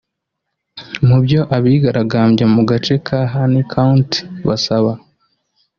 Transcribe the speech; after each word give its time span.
Mu 1.07 1.17
byo 1.23 1.41
abigaragambya 1.55 2.45
mu 2.53 2.61
gace 2.69 2.95
ka 3.07 3.19
Harney 3.31 3.65
County 3.73 4.19
basaba 4.47 4.91